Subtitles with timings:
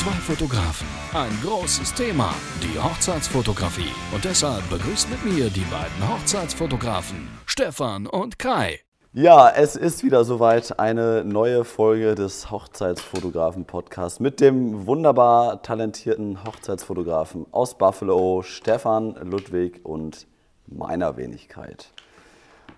[0.00, 3.92] Zwei Fotografen, ein großes Thema, die Hochzeitsfotografie.
[4.14, 8.80] Und deshalb begrüßt mit mir die beiden Hochzeitsfotografen, Stefan und Kai.
[9.12, 17.44] Ja, es ist wieder soweit eine neue Folge des Hochzeitsfotografen-Podcasts mit dem wunderbar talentierten Hochzeitsfotografen
[17.50, 20.26] aus Buffalo, Stefan Ludwig und
[20.66, 21.92] meiner Wenigkeit.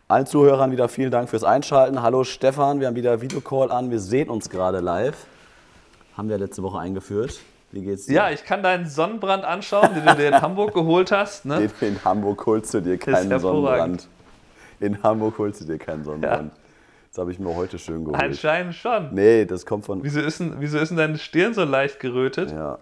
[0.08, 2.02] Allen Zuhörern wieder vielen Dank fürs Einschalten.
[2.02, 3.92] Hallo Stefan, wir haben wieder Videocall an.
[3.92, 5.28] Wir sehen uns gerade live.
[6.16, 7.40] Haben wir letzte Woche eingeführt.
[7.70, 8.14] Wie geht's dir?
[8.14, 11.46] Ja, ich kann deinen Sonnenbrand anschauen, den du dir in Hamburg geholt hast.
[11.46, 11.70] Ne?
[11.80, 14.08] In Hamburg holst du dir keinen Sonnenbrand.
[14.80, 16.52] In Hamburg holst du dir keinen Sonnenbrand.
[16.52, 16.58] Ja.
[17.08, 18.22] Das habe ich mir heute schön geholt.
[18.22, 19.14] Anscheinend schon.
[19.14, 20.02] Nee, das kommt von.
[20.02, 22.50] Wieso ist denn, wieso ist denn deine Stirn so leicht gerötet?
[22.50, 22.78] Ja,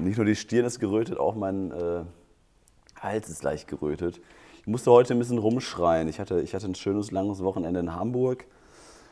[0.00, 2.00] nicht nur die Stirn ist gerötet, auch mein äh,
[3.00, 4.20] Hals ist leicht gerötet.
[4.60, 6.08] Ich musste heute ein bisschen rumschreien.
[6.08, 8.44] Ich hatte, ich hatte ein schönes, langes Wochenende in Hamburg.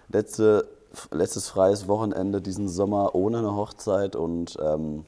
[0.09, 0.69] Letzte,
[1.11, 4.57] letztes freies Wochenende diesen Sommer ohne eine Hochzeit und.
[4.61, 5.05] Ähm,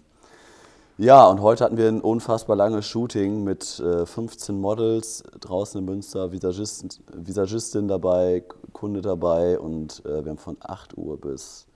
[1.01, 5.85] ja, und heute hatten wir ein unfassbar langes Shooting mit äh, 15 Models draußen in
[5.85, 11.69] Münster, Visagist, Visagistin dabei, Kunde dabei und äh, wir haben von 8 Uhr bis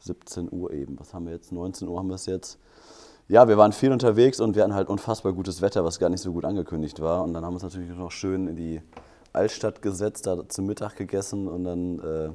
[0.00, 2.58] 17 Uhr eben, was haben wir jetzt, 19 Uhr haben wir es jetzt.
[3.28, 6.20] Ja, wir waren viel unterwegs und wir hatten halt unfassbar gutes Wetter, was gar nicht
[6.20, 7.24] so gut angekündigt war.
[7.24, 8.82] Und dann haben wir uns natürlich noch schön in die
[9.32, 12.30] Altstadt gesetzt, da zum Mittag gegessen und dann äh,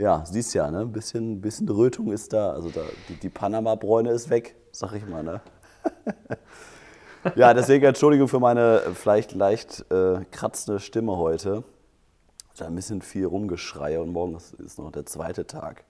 [0.00, 0.80] ja, siehst ja, ne?
[0.80, 2.52] Ein bisschen, bisschen Rötung ist da.
[2.52, 5.40] Also da, die, die Panama-Bräune ist weg, sag ich mal, ne?
[7.36, 11.64] ja, deswegen Entschuldigung für meine vielleicht leicht äh, kratzende Stimme heute.
[12.56, 15.84] Da ein bisschen viel Rumgeschreie und morgen ist, ist noch der zweite Tag.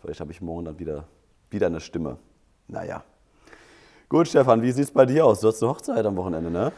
[0.00, 1.04] Vielleicht habe ich morgen dann wieder,
[1.50, 2.18] wieder eine Stimme.
[2.68, 3.04] Naja.
[4.08, 5.40] Gut, Stefan, wie sieht es bei dir aus?
[5.40, 6.72] Du hast eine Hochzeit am Wochenende, ne?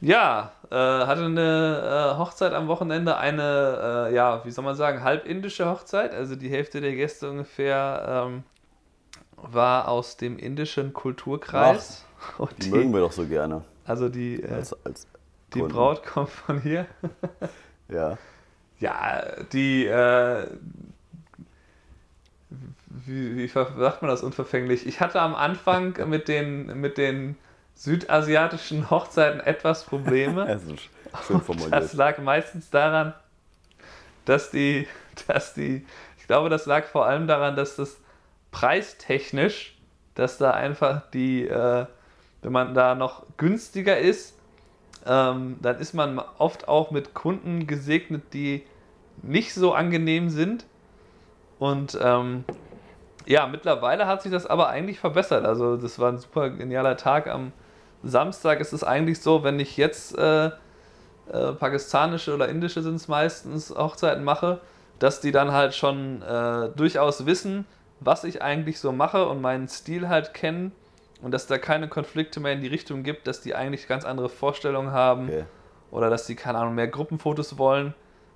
[0.00, 5.02] Ja, äh, hatte eine äh, Hochzeit am Wochenende, eine, äh, ja, wie soll man sagen,
[5.02, 6.12] halb indische Hochzeit.
[6.12, 8.42] Also die Hälfte der Gäste ungefähr ähm,
[9.36, 12.04] war aus dem indischen Kulturkreis.
[12.38, 13.62] Ach, die, die, mögen wir doch so gerne.
[13.86, 15.06] Also die, äh, als, als
[15.54, 16.86] die Braut kommt von hier.
[17.88, 18.18] ja.
[18.80, 20.46] Ja, die, äh,
[23.06, 24.86] wie, wie sagt man das unverfänglich?
[24.86, 27.36] Ich hatte am Anfang mit den, mit den
[27.78, 30.46] südasiatischen Hochzeiten etwas Probleme.
[31.12, 33.14] das, das lag meistens daran,
[34.24, 34.88] dass die,
[35.28, 35.86] dass die,
[36.18, 38.00] ich glaube, das lag vor allem daran, dass das
[38.50, 39.78] preistechnisch,
[40.16, 41.86] dass da einfach die, äh,
[42.42, 44.36] wenn man da noch günstiger ist,
[45.06, 48.66] ähm, dann ist man oft auch mit Kunden gesegnet, die
[49.22, 50.66] nicht so angenehm sind.
[51.60, 52.44] Und ähm,
[53.24, 55.44] ja, mittlerweile hat sich das aber eigentlich verbessert.
[55.44, 57.52] Also das war ein super genialer Tag am
[58.02, 63.08] Samstag ist es eigentlich so, wenn ich jetzt äh, äh, pakistanische oder indische sind es
[63.08, 64.60] meistens Hochzeiten mache,
[64.98, 67.66] dass die dann halt schon äh, durchaus wissen,
[68.00, 70.72] was ich eigentlich so mache und meinen Stil halt kennen
[71.22, 74.28] und dass da keine Konflikte mehr in die Richtung gibt, dass die eigentlich ganz andere
[74.28, 75.44] Vorstellungen haben okay.
[75.90, 77.94] oder dass die, keine Ahnung, mehr Gruppenfotos wollen.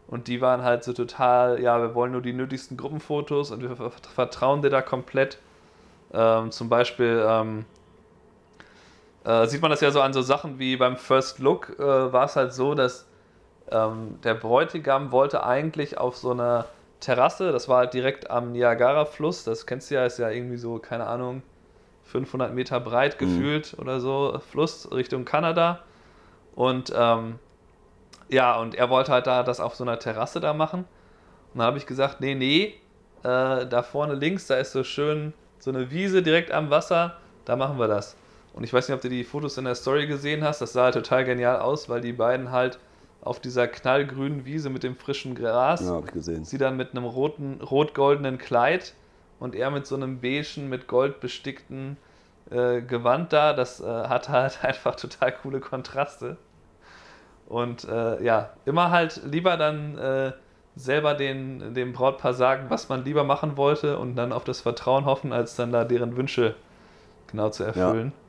[0.08, 3.90] Und die waren halt so total, ja, wir wollen nur die nötigsten Gruppenfotos und wir
[4.14, 5.38] vertrauen dir da komplett.
[6.12, 7.64] Ähm, zum Beispiel, ähm,
[9.25, 12.25] äh, sieht man das ja so an so Sachen wie beim First Look, äh, war
[12.25, 13.06] es halt so, dass
[13.71, 16.66] ähm, der Bräutigam wollte eigentlich auf so einer
[17.00, 20.78] Terrasse, das war halt direkt am Niagara-Fluss, das kennst du ja, ist ja irgendwie so,
[20.78, 21.43] keine Ahnung,
[22.05, 23.27] 500 Meter breit mhm.
[23.27, 25.81] gefühlt oder so, Fluss Richtung Kanada.
[26.54, 27.39] Und ähm,
[28.28, 30.81] ja, und er wollte halt da das auf so einer Terrasse da machen.
[31.53, 32.75] Und dann habe ich gesagt, nee, nee,
[33.22, 37.56] äh, da vorne links, da ist so schön so eine Wiese direkt am Wasser, da
[37.56, 38.16] machen wir das.
[38.54, 40.60] Und ich weiß nicht, ob du die Fotos in der Story gesehen hast.
[40.60, 42.78] Das sah halt total genial aus, weil die beiden halt
[43.22, 45.80] auf dieser knallgrünen Wiese mit dem frischen Gras.
[45.80, 46.44] Ja, hab ich gesehen.
[46.44, 48.94] Sie dann mit einem roten, rot-goldenen Kleid
[49.38, 51.96] und er mit so einem beigen, mit Gold bestickten
[52.50, 53.54] äh, Gewand da.
[53.54, 56.36] Das äh, hat halt einfach total coole Kontraste.
[57.46, 60.32] Und äh, ja, immer halt lieber dann äh,
[60.74, 65.04] selber den, dem Brautpaar sagen, was man lieber machen wollte und dann auf das Vertrauen
[65.04, 66.54] hoffen, als dann da deren Wünsche
[67.30, 68.12] genau zu erfüllen.
[68.15, 68.22] Ja.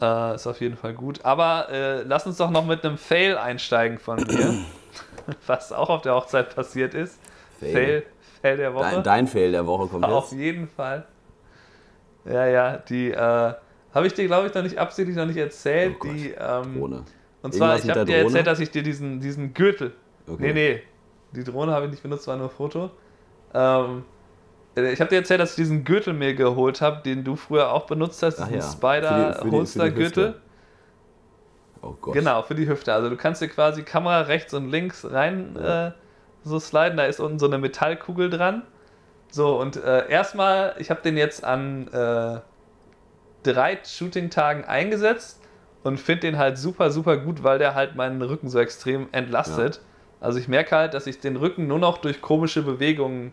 [0.00, 1.24] Äh, ist auf jeden Fall gut.
[1.24, 4.54] Aber äh, lass uns doch noch mit einem Fail einsteigen von mir.
[5.46, 7.18] was auch auf der Hochzeit passiert ist.
[7.58, 7.72] Fail.
[7.72, 8.02] Fail,
[8.42, 8.90] Fail der Woche.
[8.90, 10.40] Dein, dein, Fail der Woche kommt Auf jetzt.
[10.40, 11.06] jeden Fall.
[12.24, 13.54] Ja, ja, die äh,
[13.94, 15.96] habe ich dir, glaube ich, noch nicht absichtlich noch nicht erzählt.
[16.00, 17.04] Oh die, ähm, Drohne.
[17.42, 19.92] Und zwar, ich habe dir erzählt, dass ich dir diesen, diesen Gürtel.
[20.26, 20.52] Okay.
[20.52, 20.82] Nee, nee.
[21.32, 22.90] Die Drohne habe ich nicht benutzt, war nur ein Foto.
[23.54, 24.15] Ähm, äh,
[24.76, 27.86] ich habe dir erzählt, dass ich diesen Gürtel mir geholt habe, den du früher auch
[27.86, 28.62] benutzt hast, diesen ja.
[28.62, 30.40] Spider-Holster-Gürtel.
[31.82, 32.14] Oh Gott.
[32.14, 32.92] Genau, für die Hüfte.
[32.92, 35.88] Also du kannst dir quasi Kamera rechts und links rein ja.
[35.88, 35.92] äh,
[36.42, 36.96] so sliden.
[36.96, 38.62] Da ist unten so eine Metallkugel dran.
[39.30, 42.40] So, und äh, erstmal, ich habe den jetzt an äh,
[43.42, 45.40] drei Shooting-Tagen eingesetzt
[45.82, 49.80] und finde den halt super, super gut, weil der halt meinen Rücken so extrem entlastet.
[50.20, 53.32] Also ich merke halt, dass ich den Rücken nur noch durch komische Bewegungen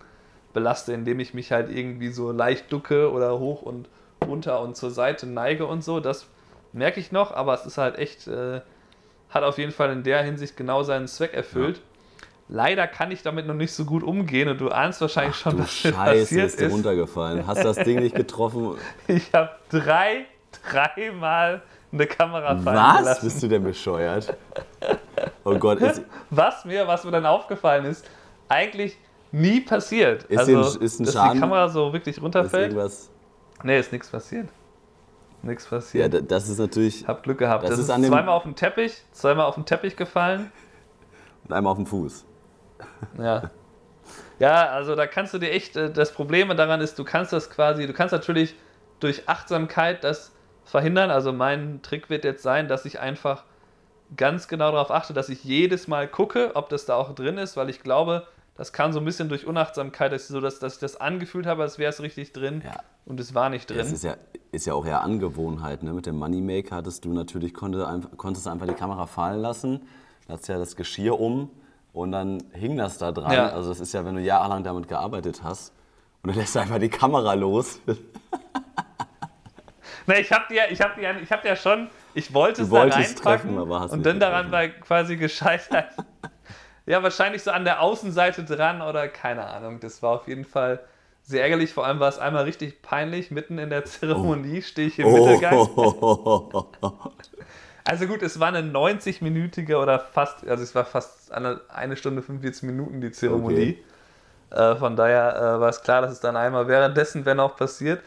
[0.53, 3.87] belaste, indem ich mich halt irgendwie so leicht ducke oder hoch und
[4.25, 5.99] runter und zur Seite neige und so.
[5.99, 6.25] Das
[6.71, 8.61] merke ich noch, aber es ist halt echt, äh,
[9.29, 11.81] hat auf jeden Fall in der Hinsicht genau seinen Zweck erfüllt.
[12.49, 15.63] Leider kann ich damit noch nicht so gut umgehen und du ahnst wahrscheinlich schon, Du
[15.63, 16.73] was Scheiße, passiert ist dir ist.
[16.73, 17.47] runtergefallen.
[17.47, 18.75] Hast das Ding nicht getroffen?
[19.07, 20.25] Ich habe drei,
[20.71, 21.61] dreimal
[21.91, 22.97] eine Kamera fallen Was?
[22.99, 23.25] gelassen.
[23.25, 24.35] Bist du denn bescheuert?
[25.43, 28.05] Oh Gott, ist, Was mir, was mir dann aufgefallen ist,
[28.49, 28.97] eigentlich
[29.33, 30.23] nie passiert.
[30.23, 32.71] Ist also, denn- ist ein dass Schaden- die Kamera so wirklich ist runterfällt.
[32.71, 33.09] irgendwas.
[33.63, 34.47] Nee, ist nichts passiert.
[35.41, 36.13] Nichts Ja, passiert.
[36.13, 37.05] da- das ist natürlich.
[37.07, 37.63] Hab Glück gehabt.
[37.63, 40.51] Das Das, ist ist, dem- zweimal auf den Teppich, zweimal auf den Teppich gefallen.
[41.45, 42.23] Und einmal auf dem Fuß.
[43.17, 43.51] Ja.
[44.39, 47.49] Ja, also da kannst du dir echt, äh, das Problem daran ist, du kannst das
[47.49, 48.55] quasi, du kannst natürlich
[48.99, 50.31] durch Achtsamkeit das
[50.65, 51.11] verhindern.
[51.11, 53.43] Also mein Trick wird jetzt sein, dass ich einfach
[54.15, 57.57] ganz genau darauf achte, dass ich jedes Mal gucke, ob das da auch drin ist,
[57.57, 60.75] weil ich glaube, das kann so ein bisschen durch Unachtsamkeit, dass ich, so, dass, dass
[60.75, 62.81] ich das angefühlt habe, als wäre es richtig drin Ja.
[63.05, 63.93] und es war nicht Das drin.
[63.95, 64.15] ist ja,
[64.51, 65.81] ist ja auch eher Angewohnheit.
[65.83, 65.93] Ne?
[65.93, 69.81] Mit dem Moneymaker hattest du natürlich, konnte, einfach- konntest du einfach die Kamera fallen lassen.
[70.27, 71.49] Da hast ja das Geschirr um
[71.93, 73.31] und dann hing das da dran.
[73.33, 73.49] Ja.
[73.49, 75.73] Also das ist ja, wenn du jahrelang damit gearbeitet hast
[76.21, 77.79] und dann lässt du einfach die Kamera los.
[80.05, 82.81] Ne, ich habe dir, ich habe dir, ich habe dir schon, ich wollte es da
[82.81, 83.15] reinpacken
[83.55, 85.91] treffen, und dann daran war quasi gescheitert.
[86.85, 89.79] Ja, wahrscheinlich so an der Außenseite dran oder keine Ahnung.
[89.79, 90.79] Das war auf jeden Fall
[91.23, 91.73] sehr ärgerlich.
[91.73, 93.31] Vor allem war es einmal richtig peinlich.
[93.31, 95.53] Mitten in der Zeremonie stehe ich im Mittelgang.
[95.75, 96.65] Oh.
[97.85, 102.21] Also gut, es war eine 90-minütige oder fast, also es war fast eine, eine Stunde
[102.21, 103.83] 45 Minuten die Zeremonie.
[104.51, 108.01] Äh, von daher äh, war es klar, dass es dann einmal währenddessen, wenn auch passiert.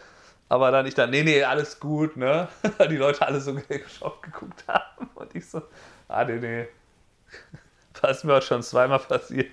[0.49, 2.49] Aber dann ich dann, nee, nee, alles gut, ne?
[2.89, 5.11] Die Leute alle so geschockt geguckt haben.
[5.15, 5.61] Und ich so,
[6.09, 6.69] ah, nee, nee.
[8.03, 9.51] Was mir auch schon zweimal passiert.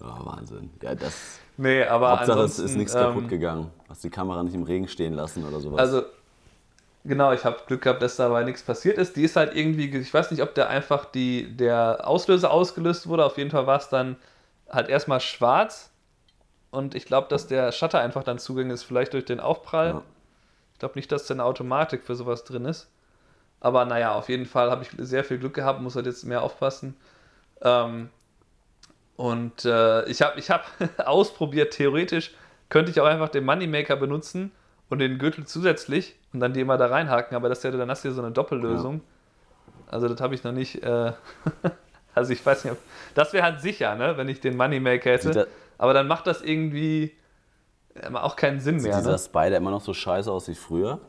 [0.00, 0.70] Ja, Wahnsinn.
[0.82, 1.40] Ja, das.
[1.56, 3.70] Nee, aber Hauptsache, es ist nichts ähm, kaputt gegangen.
[3.88, 5.78] Hast die Kamera nicht im Regen stehen lassen oder sowas.
[5.80, 6.02] Also,
[7.04, 9.16] genau, ich habe Glück gehabt, dass dabei nichts passiert ist.
[9.16, 13.24] Die ist halt irgendwie, ich weiß nicht, ob der einfach die, der Auslöser ausgelöst wurde.
[13.24, 14.16] Auf jeden Fall war es dann
[14.68, 15.90] halt erstmal schwarz.
[16.70, 19.88] Und ich glaube, dass der Shutter einfach dann zugänglich ist, vielleicht durch den Aufprall.
[19.88, 20.02] Ja.
[20.74, 22.88] Ich glaube nicht, dass da eine Automatik für sowas drin ist.
[23.60, 26.42] Aber naja, auf jeden Fall habe ich sehr viel Glück gehabt, muss halt jetzt mehr
[26.42, 26.94] aufpassen.
[27.62, 28.10] Ähm,
[29.16, 30.66] und äh, ich habe ich hab
[31.06, 32.34] ausprobiert, theoretisch
[32.68, 34.52] könnte ich auch einfach den Moneymaker benutzen
[34.90, 38.04] und den Gürtel zusätzlich und dann die immer da reinhaken, aber das hätte dann hast
[38.04, 39.00] du hier so eine Doppellösung.
[39.88, 40.82] Also das habe ich noch nicht.
[40.82, 41.12] Äh,
[42.14, 42.78] also ich weiß nicht, ob,
[43.14, 45.22] das wäre halt sicher, ne, wenn ich den Moneymaker hätte.
[45.32, 45.46] Sieht da-
[45.78, 47.12] aber dann macht das irgendwie
[47.94, 48.96] äh, auch keinen Sinn Sieht mehr.
[48.98, 49.18] dieser Ne?
[49.18, 51.00] Spider immer noch so scheiße aus wie früher?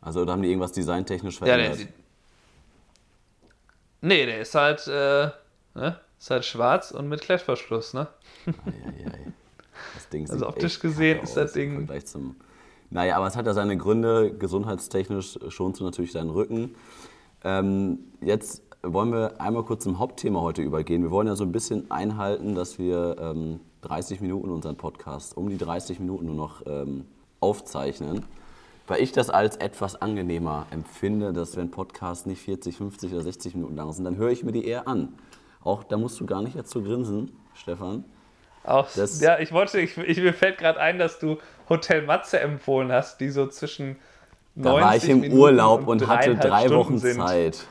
[0.00, 1.78] Also, oder haben die irgendwas designtechnisch Ja, der verändert?
[1.78, 1.88] sieht.
[1.88, 2.01] Nee,
[4.08, 5.30] der ist halt, äh,
[5.74, 5.98] ne?
[6.18, 8.06] Ist halt schwarz und mit Klettverschluss, ne?
[8.46, 9.32] Eieiei.
[9.94, 12.36] Das Ding Also optisch gesehen ist das im Ding- Vergleich zum.
[12.90, 14.32] Naja, aber es hat ja seine Gründe.
[14.36, 16.74] Gesundheitstechnisch schonst du natürlich deinen Rücken.
[17.42, 21.02] Ähm, jetzt wollen wir einmal kurz zum Hauptthema heute übergehen.
[21.02, 25.48] Wir wollen ja so ein bisschen einhalten, dass wir ähm, 30 Minuten unseren Podcast, um
[25.48, 27.06] die 30 Minuten nur noch ähm,
[27.40, 28.24] aufzeichnen.
[28.88, 33.54] Weil ich das als etwas angenehmer empfinde, dass wenn Podcasts nicht 40, 50 oder 60
[33.54, 35.14] Minuten lang sind, dann höre ich mir die eher an.
[35.62, 38.04] Auch da musst du gar nicht dazu grinsen, Stefan.
[38.64, 42.40] Auch, Das- ja, ich wollte, ich, ich, mir fällt gerade ein, dass du Hotel Matze
[42.40, 43.96] empfohlen hast, die so zwischen
[44.56, 47.26] Da war ich 90 im Minuten Urlaub und hatte dreieinhalb drei Stunden Wochen sind.
[47.26, 47.66] Zeit.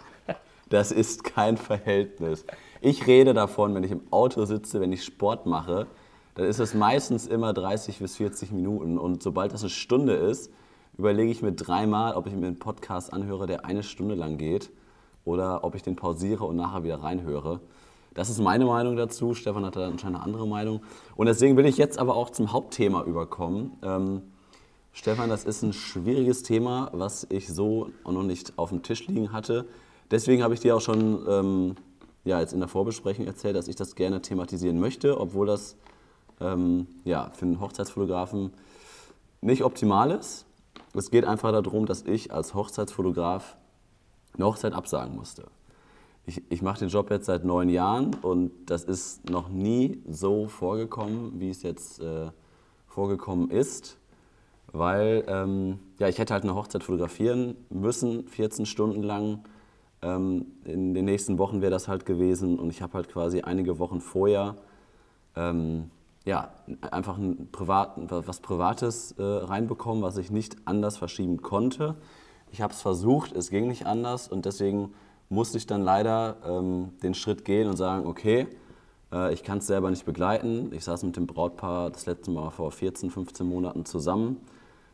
[0.69, 2.45] Das ist kein Verhältnis.
[2.79, 5.87] Ich rede davon, wenn ich im Auto sitze, wenn ich Sport mache,
[6.35, 8.97] dann ist es meistens immer 30 bis 40 Minuten.
[8.97, 10.49] Und sobald das eine Stunde ist,
[11.01, 14.69] überlege ich mir dreimal, ob ich mir einen Podcast anhöre, der eine Stunde lang geht,
[15.25, 17.59] oder ob ich den pausiere und nachher wieder reinhöre.
[18.13, 19.33] Das ist meine Meinung dazu.
[19.33, 20.81] Stefan hat da anscheinend eine andere Meinung.
[21.15, 23.71] Und deswegen will ich jetzt aber auch zum Hauptthema überkommen.
[23.81, 24.21] Ähm,
[24.91, 29.31] Stefan, das ist ein schwieriges Thema, was ich so noch nicht auf dem Tisch liegen
[29.31, 29.65] hatte.
[30.11, 31.75] Deswegen habe ich dir auch schon ähm,
[32.25, 35.77] ja, jetzt in der Vorbesprechung erzählt, dass ich das gerne thematisieren möchte, obwohl das
[36.39, 38.51] ähm, ja, für einen Hochzeitsfotografen
[39.41, 40.45] nicht optimal ist.
[40.93, 43.57] Es geht einfach darum, dass ich als Hochzeitsfotograf
[44.35, 45.45] eine Hochzeit absagen musste.
[46.25, 50.47] Ich, ich mache den Job jetzt seit neun Jahren und das ist noch nie so
[50.47, 52.29] vorgekommen, wie es jetzt äh,
[52.87, 53.97] vorgekommen ist,
[54.71, 59.43] weil ähm, ja, ich hätte halt eine Hochzeit fotografieren müssen, 14 Stunden lang.
[60.03, 63.79] Ähm, in den nächsten Wochen wäre das halt gewesen und ich habe halt quasi einige
[63.79, 64.55] Wochen vorher
[65.35, 65.89] ähm,
[66.25, 66.51] ja,
[66.91, 71.95] einfach ein Privat, was Privates äh, reinbekommen, was ich nicht anders verschieben konnte.
[72.51, 74.93] Ich habe es versucht, es ging nicht anders und deswegen
[75.29, 78.47] musste ich dann leider ähm, den Schritt gehen und sagen, okay,
[79.11, 80.71] äh, ich kann es selber nicht begleiten.
[80.73, 84.37] Ich saß mit dem Brautpaar das letzte Mal vor 14, 15 Monaten zusammen.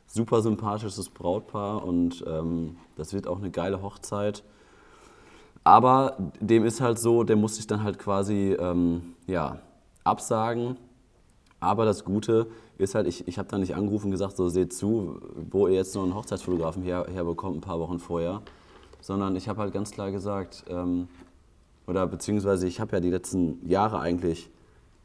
[0.06, 4.44] Super sympathisches Brautpaar und ähm, das wird auch eine geile Hochzeit.
[5.64, 9.60] Aber dem ist halt so, der muss sich dann halt quasi ähm, ja,
[10.06, 10.78] absagen.
[11.60, 12.48] Aber das Gute
[12.78, 15.76] ist halt, ich, ich habe da nicht angerufen und gesagt, so seht zu, wo ihr
[15.76, 18.42] jetzt noch einen Hochzeitsfotografen her, herbekommt, ein paar Wochen vorher.
[19.02, 21.08] Sondern ich habe halt ganz klar gesagt, ähm,
[21.88, 24.50] oder beziehungsweise ich habe ja die letzten Jahre eigentlich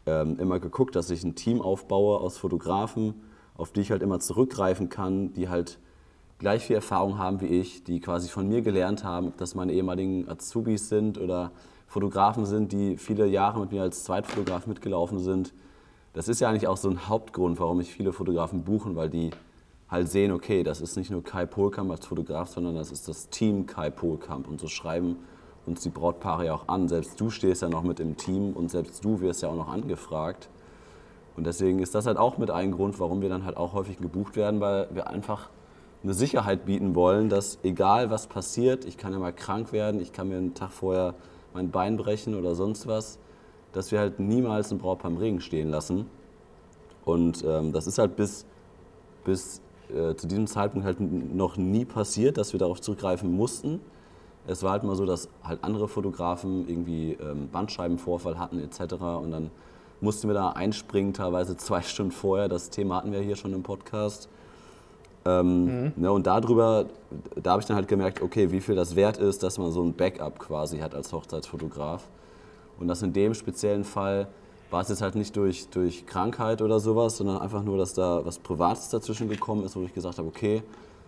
[0.07, 3.15] ähm, immer geguckt, dass ich ein Team aufbaue aus Fotografen,
[3.57, 5.79] auf die ich halt immer zurückgreifen kann, die halt
[6.39, 9.73] gleich viel Erfahrung haben wie ich, die quasi von mir gelernt haben, ob das meine
[9.73, 11.53] ehemaligen Azubis sind oder
[11.87, 15.55] Fotografen sind, die viele Jahre mit mir als Zweitfotograf mitgelaufen sind.
[16.15, 19.31] Das ist ja eigentlich auch so ein Hauptgrund, warum ich viele Fotografen buchen, weil die
[19.89, 23.31] halt sehen, okay, das ist nicht nur Kai Polkamp als Fotograf, sondern das ist das
[23.31, 24.47] Team Kai Polkamp.
[24.47, 25.17] Und so schreiben
[25.65, 26.89] uns die Brautpaare ja auch an.
[26.89, 29.69] Selbst du stehst ja noch mit im Team und selbst du wirst ja auch noch
[29.69, 30.49] angefragt.
[31.37, 33.99] Und deswegen ist das halt auch mit ein Grund, warum wir dann halt auch häufig
[33.99, 35.49] gebucht werden, weil wir einfach
[36.03, 40.13] eine Sicherheit bieten wollen, dass egal was passiert, ich kann ja mal krank werden, ich
[40.13, 41.15] kann mir einen Tag vorher
[41.55, 43.19] mein Bein brechen oder sonst was,
[43.73, 46.07] dass wir halt niemals ein Brautpaar im Regen stehen lassen.
[47.05, 48.47] Und ähm, das ist halt bis,
[49.25, 49.61] bis
[49.91, 53.81] äh, zu diesem Zeitpunkt halt noch nie passiert, dass wir darauf zurückgreifen mussten.
[54.47, 58.95] Es war halt mal so, dass halt andere Fotografen irgendwie ähm, Bandscheibenvorfall hatten etc.
[58.95, 59.51] Und dann
[60.01, 62.49] mussten wir da einspringen, teilweise zwei Stunden vorher.
[62.49, 64.29] Das Thema hatten wir hier schon im Podcast.
[65.25, 65.93] Ähm, mhm.
[65.97, 66.87] ne, und darüber,
[67.41, 69.83] da habe ich dann halt gemerkt, okay, wie viel das wert ist, dass man so
[69.83, 72.09] ein Backup quasi hat als Hochzeitsfotograf.
[72.79, 74.29] Und das in dem speziellen Fall
[74.71, 78.25] war es jetzt halt nicht durch, durch Krankheit oder sowas, sondern einfach nur, dass da
[78.25, 80.63] was Privates dazwischen gekommen ist, wo ich gesagt habe, okay,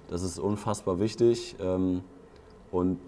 [0.08, 2.02] das ist unfassbar wichtig ähm,
[2.70, 2.98] und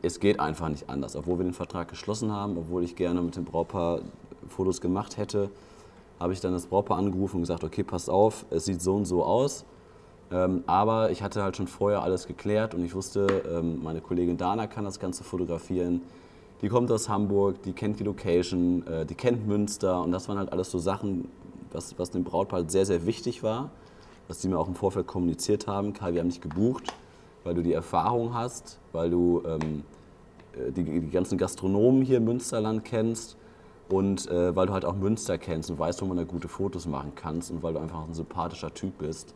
[0.00, 1.16] es geht einfach nicht anders.
[1.16, 4.00] Obwohl wir den Vertrag geschlossen haben, obwohl ich gerne mit dem Brautpaar
[4.48, 5.50] Fotos gemacht hätte,
[6.18, 9.04] habe ich dann das Brautpaar angerufen und gesagt, okay, pass auf, es sieht so und
[9.04, 9.66] so aus
[10.32, 14.36] ähm, aber ich hatte halt schon vorher alles geklärt und ich wusste, ähm, meine Kollegin
[14.36, 16.02] Dana kann das Ganze fotografieren.
[16.62, 20.38] Die kommt aus Hamburg, die kennt die Location, äh, die kennt Münster und das waren
[20.38, 21.28] halt alles so Sachen,
[21.72, 23.70] was, was dem Brautpaar halt sehr, sehr wichtig war,
[24.28, 25.92] was die mir auch im Vorfeld kommuniziert haben.
[25.92, 26.94] Kai, wir haben dich gebucht,
[27.44, 29.84] weil du die Erfahrung hast, weil du ähm,
[30.54, 33.36] äh, die, die ganzen Gastronomen hier im Münsterland kennst
[33.90, 36.86] und äh, weil du halt auch Münster kennst und weißt, wo man da gute Fotos
[36.86, 39.34] machen kannst und weil du einfach ein sympathischer Typ bist.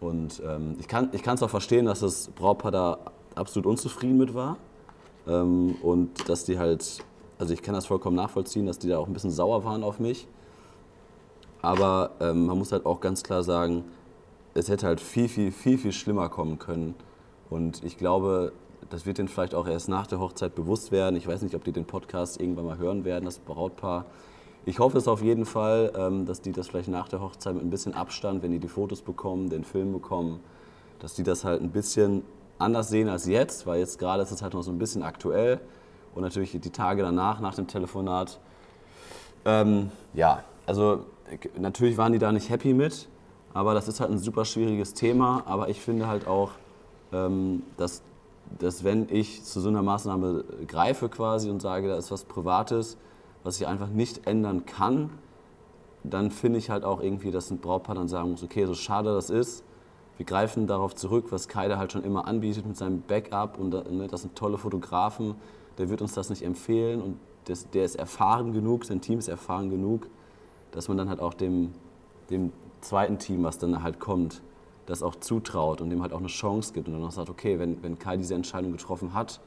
[0.00, 2.98] Und ähm, ich kann es auch verstehen, dass das Brautpaar da
[3.34, 4.58] absolut unzufrieden mit war.
[5.28, 7.04] Ähm, und dass die halt,
[7.38, 10.00] also ich kann das vollkommen nachvollziehen, dass die da auch ein bisschen sauer waren auf
[10.00, 10.26] mich.
[11.60, 13.84] Aber ähm, man muss halt auch ganz klar sagen,
[14.54, 16.94] es hätte halt viel, viel, viel, viel schlimmer kommen können.
[17.50, 18.52] Und ich glaube,
[18.90, 21.16] das wird denen vielleicht auch erst nach der Hochzeit bewusst werden.
[21.16, 24.06] Ich weiß nicht, ob die den Podcast irgendwann mal hören werden, das Brautpaar.
[24.64, 27.64] Ich hoffe es auf jeden Fall, ähm, dass die das vielleicht nach der Hochzeit mit
[27.64, 30.40] ein bisschen Abstand, wenn die die Fotos bekommen, den Film bekommen,
[30.98, 32.22] dass die das halt ein bisschen
[32.58, 35.60] anders sehen als jetzt, weil jetzt gerade ist es halt noch so ein bisschen aktuell
[36.14, 38.38] und natürlich die Tage danach, nach dem Telefonat.
[39.44, 41.04] Ähm, ja, also
[41.58, 43.08] natürlich waren die da nicht happy mit,
[43.54, 45.42] aber das ist halt ein super schwieriges Thema.
[45.46, 46.50] Aber ich finde halt auch,
[47.12, 48.02] ähm, dass,
[48.58, 52.96] dass wenn ich zu so einer Maßnahme greife quasi und sage, da ist was Privates,
[53.44, 55.10] was ich einfach nicht ändern kann,
[56.04, 59.14] dann finde ich halt auch irgendwie, dass ein Brautpaar dann sagen muss, okay, so schade
[59.14, 59.64] das ist,
[60.18, 64.08] wir greifen darauf zurück, was Kaida halt schon immer anbietet mit seinem Backup und ne,
[64.08, 65.36] das sind tolle Fotografen,
[65.78, 69.28] der wird uns das nicht empfehlen und das, der ist erfahren genug, sein Team ist
[69.28, 70.08] erfahren genug,
[70.72, 71.72] dass man dann halt auch dem,
[72.30, 74.42] dem zweiten Team, was dann halt kommt,
[74.86, 77.58] das auch zutraut und dem halt auch eine Chance gibt und dann auch sagt, okay,
[77.58, 79.40] wenn, wenn Kai diese Entscheidung getroffen hat,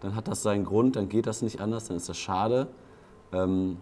[0.00, 2.68] dann hat das seinen Grund, dann geht das nicht anders, dann ist das schade.
[3.32, 3.78] Ähm,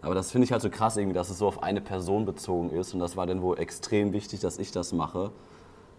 [0.00, 2.70] aber das finde ich halt so krass irgendwie, dass es so auf eine Person bezogen
[2.70, 2.94] ist.
[2.94, 5.30] Und das war dann wohl extrem wichtig, dass ich das mache.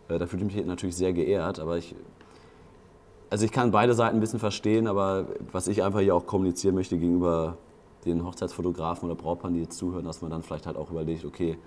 [0.09, 1.59] Äh, da fühle ich mich natürlich sehr geehrt.
[1.59, 1.95] Aber ich,
[3.29, 6.75] also ich kann beide Seiten ein bisschen verstehen, aber was ich einfach hier auch kommunizieren
[6.75, 7.57] möchte gegenüber
[8.05, 11.57] den Hochzeitsfotografen oder Brautpaaren, die jetzt zuhören, dass man dann vielleicht halt auch überlegt, okay,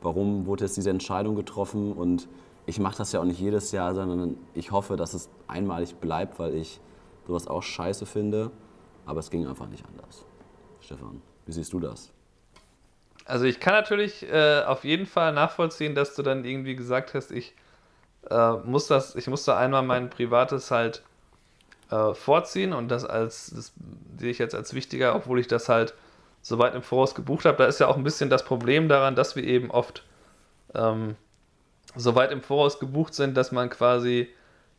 [0.00, 1.92] warum wurde jetzt diese Entscheidung getroffen?
[1.92, 2.28] Und
[2.66, 6.38] ich mache das ja auch nicht jedes Jahr, sondern ich hoffe, dass es einmalig bleibt,
[6.38, 6.80] weil ich
[7.26, 8.50] sowas auch scheiße finde.
[9.04, 10.24] Aber es ging einfach nicht anders.
[10.80, 11.20] Stefan.
[11.44, 12.12] Wie siehst du das?
[13.24, 17.30] Also ich kann natürlich äh, auf jeden Fall nachvollziehen, dass du dann irgendwie gesagt hast,
[17.30, 17.54] ich
[18.30, 21.02] äh, muss das, ich muss da einmal mein Privates halt
[21.90, 23.72] äh, vorziehen und das als, das
[24.18, 25.94] sehe ich jetzt als wichtiger, obwohl ich das halt
[26.40, 27.58] so weit im Voraus gebucht habe.
[27.58, 30.04] Da ist ja auch ein bisschen das Problem daran, dass wir eben oft
[30.74, 31.16] ähm,
[31.94, 34.28] so weit im Voraus gebucht sind, dass man quasi,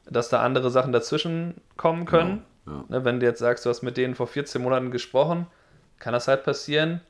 [0.05, 2.37] dass da andere Sachen dazwischen kommen können.
[2.37, 5.47] Genau, Ne, wenn du jetzt sagst, du hast mit denen vor 14 Monaten gesprochen,
[5.99, 7.01] kann das halt passieren,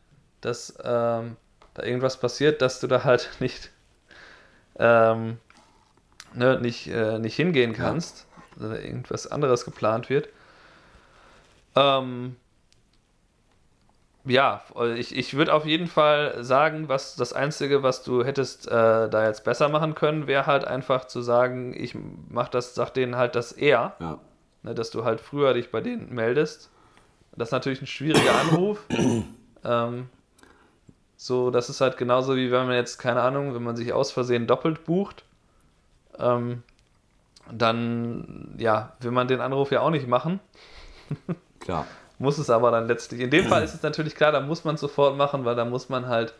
[0.42, 1.38] dass ähm,
[1.76, 3.72] da irgendwas passiert, dass du da halt nicht,
[4.80, 5.38] ähm,
[6.34, 8.26] ne, nicht, äh, nicht hingehen kannst,
[8.60, 10.30] oder irgendwas anderes geplant wird.
[11.76, 12.36] Ähm,
[14.26, 14.62] ja,
[14.96, 19.26] ich, ich würde auf jeden Fall sagen, was das Einzige, was du hättest äh, da
[19.28, 21.96] jetzt besser machen können, wäre halt einfach zu sagen, ich
[22.30, 24.20] mach das, sag denen halt das eher, Ja.
[24.64, 26.70] ne, dass du halt früher dich bei denen meldest.
[27.36, 28.80] Das ist natürlich ein schwieriger Anruf.
[29.66, 30.08] ähm,
[31.18, 34.12] so, das ist halt genauso wie wenn man jetzt, keine Ahnung, wenn man sich aus
[34.12, 35.26] Versehen doppelt bucht,
[36.20, 36.64] ähm,
[37.52, 40.40] dann, ja, will man den Anruf ja auch nicht machen.
[41.60, 41.86] Klar.
[42.20, 43.20] Muss es aber dann letztlich.
[43.22, 45.90] In dem Fall ist es natürlich klar, da muss man sofort machen, weil da muss
[45.90, 46.34] man halt,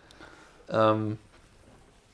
[0.70, 1.18] ähm,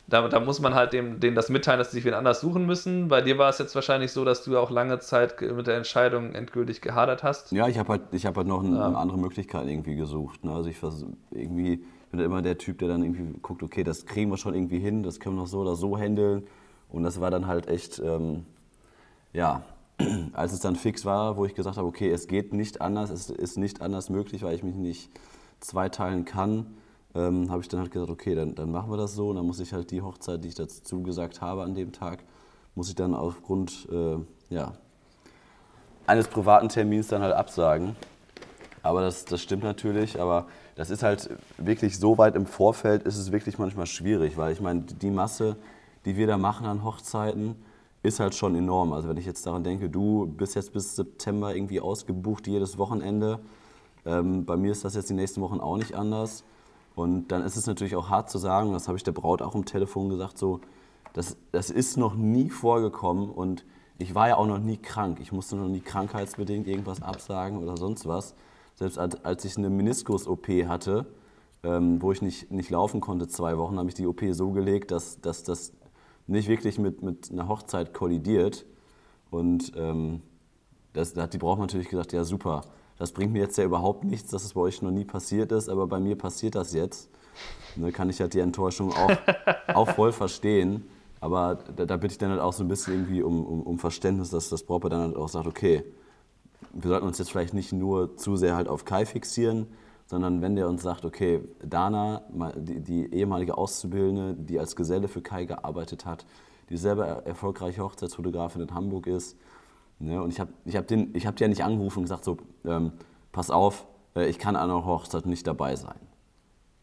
[0.07, 2.65] da, da muss man halt dem, denen das mitteilen, dass sie sich wen anders suchen
[2.65, 3.09] müssen.
[3.09, 6.33] Bei dir war es jetzt wahrscheinlich so, dass du auch lange Zeit mit der Entscheidung
[6.33, 7.51] endgültig gehadert hast.
[7.51, 8.87] Ja, ich habe halt, ich hab halt noch ein, Ja.
[8.87, 10.43] eine andere Möglichkeit irgendwie gesucht.
[10.43, 10.51] Ne?
[10.51, 14.31] Also ich vers irgendwie bin immer der Typ, der dann irgendwie guckt, okay, das kriegen
[14.31, 16.47] wir schon irgendwie hin, das können wir noch so oder so handeln.
[16.89, 18.45] Und das war dann halt echt, ähm,
[19.33, 19.63] ja,
[20.33, 23.29] als es dann fix war, wo ich gesagt habe, okay, es geht nicht anders, es
[23.29, 25.09] ist nicht anders möglich, weil ich mich nicht
[25.59, 26.77] zweiteilen kann,
[27.15, 29.29] ähm, habe ich dann halt gesagt, okay, dann, dann machen wir das so.
[29.29, 32.23] Und dann muss ich halt die Hochzeit, die ich dazu gesagt habe an dem Tag,
[32.75, 34.17] muss ich dann aufgrund, äh,
[34.49, 34.73] ja,
[36.07, 37.95] eines privaten Termins dann halt absagen.
[38.81, 43.17] Aber das, das stimmt natürlich, aber das ist halt wirklich so weit im Vorfeld, ist
[43.17, 45.57] es wirklich manchmal schwierig, weil ich meine, die Masse,
[46.05, 47.55] die wir da machen an Hochzeiten,
[48.01, 48.93] ist halt schon enorm.
[48.93, 53.39] Also wenn ich jetzt daran denke, du bist jetzt bis September irgendwie ausgebucht jedes Wochenende,
[54.05, 56.43] ähm, bei mir ist das jetzt die nächsten Wochen auch nicht anders.
[56.95, 59.55] Und dann ist es natürlich auch hart zu sagen, das habe ich der Braut auch
[59.55, 60.61] am Telefon gesagt, so,
[61.13, 63.65] das, das ist noch nie vorgekommen und
[63.97, 65.19] ich war ja auch noch nie krank.
[65.21, 68.35] Ich musste noch nie krankheitsbedingt irgendwas absagen oder sonst was.
[68.75, 71.05] Selbst als, als ich eine Meniskus-OP hatte,
[71.63, 74.91] ähm, wo ich nicht, nicht laufen konnte zwei Wochen, habe ich die OP so gelegt,
[74.91, 75.73] dass, dass das
[76.29, 78.65] nicht wirklich mit, mit einer Hochzeit kollidiert.
[79.31, 80.21] Und ähm,
[80.93, 82.61] das, da hat die Braut natürlich gesagt, ja super,
[82.97, 85.69] das bringt mir jetzt ja überhaupt nichts, dass es bei euch noch nie passiert ist,
[85.69, 87.09] aber bei mir passiert das jetzt.
[87.75, 89.11] Und da kann ich halt die Enttäuschung auch,
[89.73, 90.85] auch voll verstehen.
[91.21, 93.79] Aber da, da bitte ich dann halt auch so ein bisschen irgendwie um, um, um
[93.79, 95.83] Verständnis, dass das Brautpaar dann halt auch sagt, okay,
[96.73, 99.67] wir sollten uns jetzt vielleicht nicht nur zu sehr halt auf Kai fixieren,
[100.09, 102.23] sondern wenn der uns sagt, okay, Dana,
[102.57, 106.25] die, ehemalige Auszubildende, die als Geselle für Kai gearbeitet hat,
[106.71, 109.37] die selber er- erfolgreiche Hochzeitsfotografin in Hamburg ist,
[109.99, 112.37] ne, und ich habe ich hab den, hab die ja nicht angerufen und gesagt, so,
[112.65, 112.93] ähm,
[113.31, 115.99] pass auf, äh, ich kann an einer Hochzeit nicht dabei sein.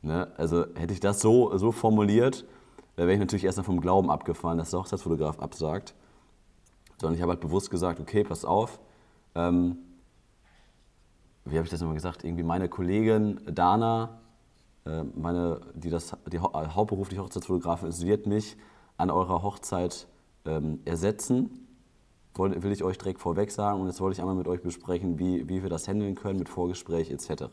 [0.03, 0.29] Ne?
[0.37, 2.45] Also hätte ich das so, so formuliert,
[2.95, 5.95] wäre ich natürlich erstmal vom Glauben abgefahren, dass der Hochzeitsfotograf absagt.
[7.01, 8.79] Sondern ich habe halt bewusst gesagt, okay, pass auf,
[9.35, 9.79] ähm,
[11.47, 12.25] wie habe ich das nochmal gesagt?
[12.25, 14.19] Irgendwie meine Kollegin Dana,
[14.85, 18.57] äh, meine, die, das, die äh, hauptberufliche Hochzeitsfotografin ist, wird mich
[18.97, 20.07] an eurer Hochzeit
[20.45, 21.67] ähm, ersetzen.
[22.35, 25.19] Woll- Will ich euch direkt vorweg sagen und jetzt wollte ich einmal mit euch besprechen,
[25.19, 27.45] wie, wie wir das handeln können mit Vorgespräch etc.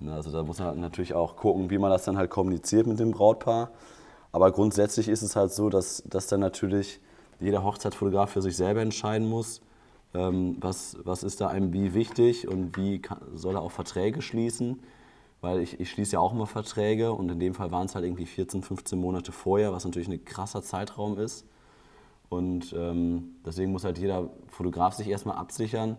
[0.00, 2.98] Na, Also da muss man natürlich auch gucken, wie man das dann halt kommuniziert mit
[2.98, 3.70] dem Brautpaar.
[4.32, 7.00] Aber grundsätzlich ist es halt so, dass, dass dann natürlich
[7.40, 9.60] jeder Hochzeitsfotograf für sich selber entscheiden muss,
[10.12, 14.80] was, was ist da einem wie wichtig und wie kann, soll er auch Verträge schließen.
[15.40, 18.04] Weil ich, ich schließe ja auch immer Verträge und in dem Fall waren es halt
[18.04, 21.46] irgendwie 14, 15 Monate vorher, was natürlich ein krasser Zeitraum ist.
[22.28, 25.96] Und ähm, deswegen muss halt jeder Fotograf sich erstmal absichern.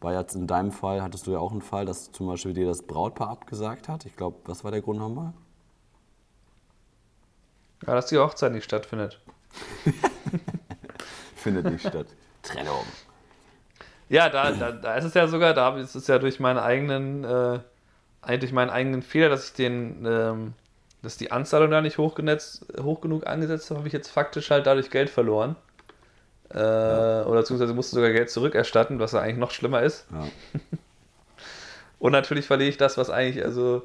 [0.00, 2.66] War jetzt in deinem Fall, hattest du ja auch einen Fall, dass zum Beispiel dir
[2.66, 4.04] das Brautpaar abgesagt hat.
[4.04, 5.32] Ich glaube, was war der Grund nochmal?
[7.86, 9.20] Ja, dass die Hochzeit nicht stattfindet.
[11.36, 12.08] Findet nicht statt.
[12.42, 12.84] Trennung.
[14.08, 17.24] Ja, da, da, da ist es ja sogar, da ist es ja durch meinen eigenen,
[17.24, 17.60] äh,
[18.20, 20.54] eigentlich meinen eigenen Fehler, dass ich den, ähm,
[21.02, 24.50] dass die Anzahlung da nicht hoch, genetzt, hoch genug angesetzt habe, habe ich jetzt faktisch
[24.50, 25.56] halt dadurch Geld verloren.
[26.50, 30.06] Äh, Oder beziehungsweise musste sogar Geld zurückerstatten, was ja eigentlich noch schlimmer ist.
[30.12, 30.28] Ja.
[31.98, 33.82] Und natürlich verliere ich das, was eigentlich, also,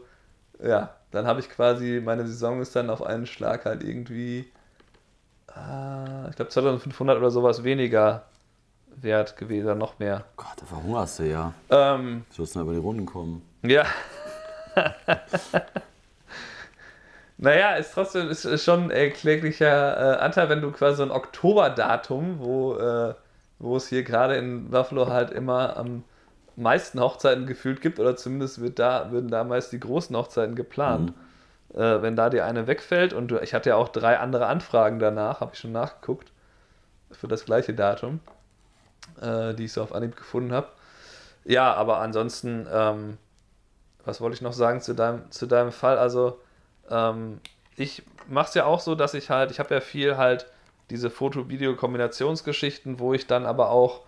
[0.62, 4.52] ja, dann habe ich quasi, meine Saison ist dann auf einen Schlag halt irgendwie,
[5.56, 8.26] äh, ich glaube 2500 oder sowas weniger
[9.02, 10.26] wert gewesen, noch mehr.
[10.36, 11.54] Gott, da verhungerst du ja.
[11.70, 13.42] Ähm, Sollst du mal über die Runden kommen.
[13.64, 13.86] ja.
[17.38, 21.12] naja, ist trotzdem ist, ist schon ein kläglicher äh, Anteil, wenn du quasi so ein
[21.12, 23.14] Oktoberdatum, wo, äh,
[23.60, 26.04] wo es hier gerade in Buffalo halt immer am
[26.56, 31.14] meisten Hochzeiten gefühlt gibt, oder zumindest wird da, würden da meist die großen Hochzeiten geplant.
[31.74, 31.80] Mhm.
[31.80, 35.42] Äh, wenn da dir eine wegfällt, und ich hatte ja auch drei andere Anfragen danach,
[35.42, 36.32] habe ich schon nachgeguckt,
[37.12, 38.20] für das gleiche Datum,
[39.22, 40.68] äh, die ich so auf Anhieb gefunden habe.
[41.46, 43.18] Ja, aber ansonsten, ähm,
[44.04, 45.98] was wollte ich noch sagen zu deinem, zu deinem Fall?
[45.98, 46.40] Also,
[46.90, 47.40] ähm,
[47.76, 50.48] ich mache es ja auch so, dass ich halt, ich habe ja viel halt
[50.90, 54.02] diese Foto-Video-Kombinationsgeschichten, wo ich dann aber auch,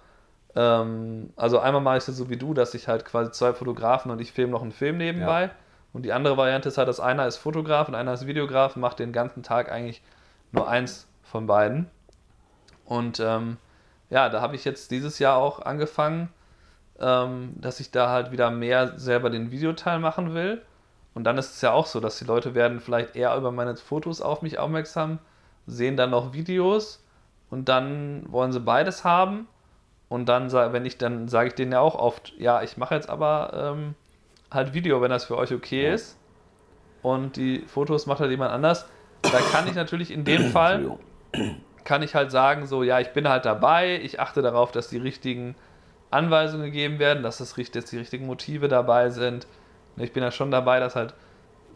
[0.56, 4.12] ähm, also einmal mache ich es so wie du, dass ich halt quasi zwei Fotografen
[4.12, 5.44] und ich filme noch einen Film nebenbei.
[5.44, 5.52] Ja.
[5.92, 9.00] Und die andere Variante ist halt, dass einer ist Fotograf und einer ist Videograf, macht
[9.00, 10.02] den ganzen Tag eigentlich
[10.52, 11.90] nur eins von beiden.
[12.86, 13.58] Und ähm,
[14.10, 16.30] ja, da habe ich jetzt dieses Jahr auch angefangen,
[17.00, 20.62] ähm, dass ich da halt wieder mehr selber den Videoteil machen will.
[21.13, 23.76] Und dann ist es ja auch so, dass die Leute werden vielleicht eher über meine
[23.76, 25.19] Fotos auf mich aufmerksam,
[25.65, 27.04] sehen dann noch Videos
[27.50, 29.48] und dann wollen sie beides haben.
[30.08, 33.10] Und dann, wenn ich, dann sage ich denen ja auch oft, ja, ich mache jetzt
[33.10, 33.95] aber ähm,
[34.50, 36.17] halt Video, wenn das für euch okay ist.
[37.02, 38.88] Und die Fotos macht halt jemand anders.
[39.22, 40.98] Da kann ich natürlich in dem Fall,
[41.89, 44.99] kann ich halt sagen, so, ja, ich bin halt dabei, ich achte darauf, dass die
[44.99, 45.56] richtigen
[46.12, 49.47] Anweisungen gegeben werden, dass, das, dass die richtigen Motive dabei sind.
[49.97, 51.15] Ich bin ja schon dabei, das halt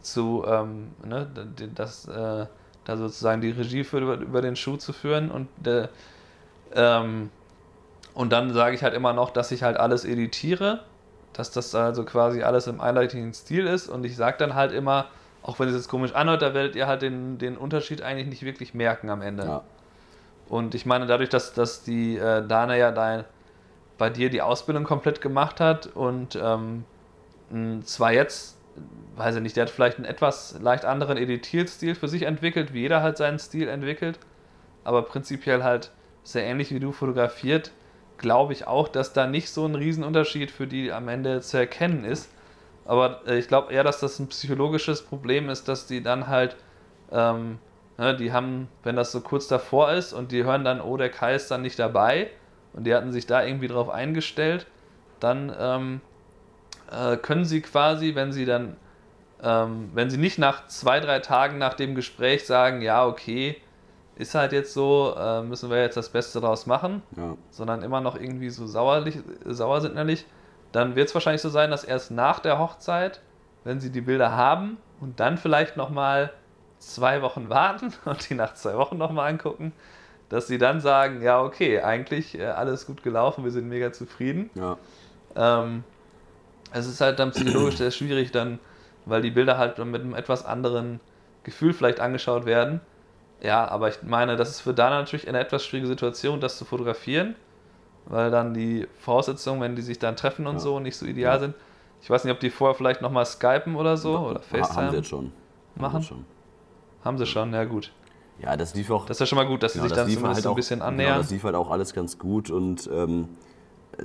[0.02, 1.26] zu, ähm, ne,
[1.74, 2.46] das, äh,
[2.84, 5.88] da sozusagen die Regie für, über, über den Schuh zu führen und äh,
[6.76, 7.30] ähm,
[8.14, 10.84] und dann sage ich halt immer noch, dass ich halt alles editiere,
[11.32, 15.06] dass das also quasi alles im einheitlichen Stil ist und ich sage dann halt immer,
[15.42, 18.44] auch wenn es jetzt komisch anhört, da werdet ihr halt den, den Unterschied eigentlich nicht
[18.44, 19.44] wirklich merken am Ende.
[19.44, 19.64] Ja.
[20.48, 23.24] Und ich meine, dadurch, dass, dass die äh, Dana ja dein,
[23.98, 26.84] bei dir die Ausbildung komplett gemacht hat und ähm,
[27.84, 28.56] zwar jetzt
[29.16, 32.80] weiß ich nicht, der hat vielleicht einen etwas leicht anderen Editierstil für sich entwickelt, wie
[32.80, 34.18] jeder halt seinen Stil entwickelt,
[34.82, 35.90] aber prinzipiell halt
[36.22, 37.70] sehr ähnlich wie du fotografiert,
[38.18, 42.04] glaube ich auch, dass da nicht so ein Riesenunterschied für die am Ende zu erkennen
[42.04, 42.30] ist.
[42.86, 46.56] Aber äh, ich glaube eher, dass das ein psychologisches Problem ist, dass die dann halt,
[47.12, 47.58] ähm,
[47.98, 51.34] die haben, wenn das so kurz davor ist und die hören dann, oh, der Kai
[51.34, 52.28] ist dann nicht dabei
[52.72, 54.66] und die hatten sich da irgendwie drauf eingestellt,
[55.20, 56.00] dann ähm,
[56.90, 58.76] äh, können sie quasi, wenn sie dann
[59.44, 63.60] ähm, wenn sie nicht nach zwei, drei Tagen nach dem Gespräch sagen, ja, okay,
[64.16, 67.36] ist halt jetzt so, äh, müssen wir jetzt das Beste daraus machen, ja.
[67.50, 69.96] sondern immer noch irgendwie so sauerlich, sauer sind
[70.72, 73.20] dann wird es wahrscheinlich so sein, dass erst nach der Hochzeit,
[73.64, 76.32] wenn sie die Bilder haben und dann vielleicht nochmal
[76.88, 79.72] zwei Wochen warten und die nach zwei Wochen nochmal angucken,
[80.28, 84.50] dass sie dann sagen, ja, okay, eigentlich äh, alles gut gelaufen, wir sind mega zufrieden.
[84.54, 84.76] Ja.
[85.36, 85.84] Ähm,
[86.72, 88.58] es ist halt dann psychologisch sehr schwierig, dann
[89.06, 91.00] weil die Bilder halt mit einem etwas anderen
[91.42, 92.80] Gefühl vielleicht angeschaut werden.
[93.42, 96.64] Ja, aber ich meine, das ist für da natürlich eine etwas schwierige Situation, das zu
[96.64, 97.34] fotografieren,
[98.06, 100.60] weil dann die Voraussetzungen, wenn die sich dann treffen und ja.
[100.60, 101.40] so, nicht so ideal ja.
[101.40, 101.54] sind.
[102.00, 104.76] Ich weiß nicht, ob die vorher vielleicht nochmal skypen oder so oder FaceTime.
[104.76, 105.32] Haben sie jetzt schon.
[105.74, 105.94] Machen?
[105.94, 106.26] Haben schon.
[107.04, 107.92] Haben sie schon, ja gut.
[108.40, 109.06] Ja, das lief auch.
[109.06, 110.56] Das ist ja schon mal gut, dass genau, sie sich dann zumindest halt auch, ein
[110.56, 111.12] bisschen genau, annähern.
[111.12, 113.28] Genau, das lief halt auch alles ganz gut und ähm,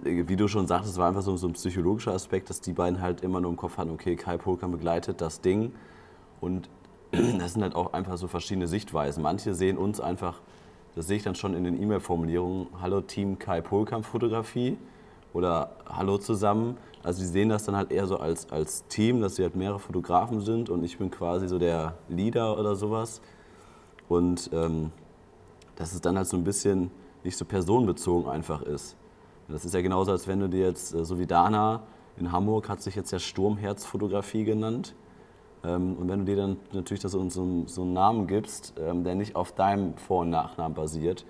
[0.04, 3.22] wie du schon sagtest, war einfach so, so, ein psychologischer Aspekt, dass die beiden halt
[3.22, 5.74] immer nur im Kopf hatten, okay, Kai Polkan begleitet das Ding.
[6.42, 6.70] Und
[7.12, 9.24] das sind halt auch einfach so verschiedene Sichtweisen.
[9.24, 10.42] Manche sehen uns einfach,
[10.96, 14.78] das sehe ich dann schon in den E-Mail-Formulierungen, Hallo Team Kai Polkamp Fotografie
[15.34, 16.78] oder Hallo zusammen.
[17.04, 19.80] Also die sehen das dann halt eher so als, als Team, dass sie halt mehrere
[19.80, 23.22] Fotografen sind und ich bin quasi so der Leader oder sowas.
[24.08, 24.92] Und ähm,
[25.76, 26.92] dass es dann halt so ein bisschen
[27.24, 28.96] nicht so personenbezogen einfach ist.
[29.48, 31.84] Das ist ja genauso, als wenn du dir jetzt, äh, so wie Dana
[32.18, 34.94] in Hamburg hat sich jetzt ja Sturmherzfotografie genannt.
[35.63, 39.04] Ähm, und wenn du dir dann natürlich das so, so, so einen Namen gibst, ähm,
[39.04, 41.26] der nicht auf deinem Vor- und Nachnamen basiert,